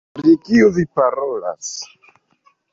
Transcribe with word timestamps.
Pri 0.17 0.31
kiu 0.47 0.71
vi 0.77 0.87
parolas? 1.01 1.71